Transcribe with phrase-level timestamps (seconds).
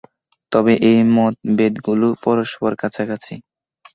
[0.51, 3.33] তবে এ মতভেদগুলো পরস্পর কাছাকাছি।